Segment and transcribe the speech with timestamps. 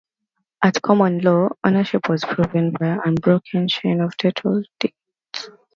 [0.63, 5.51] At common law, ownership was proven via an unbroken chain of title deeds.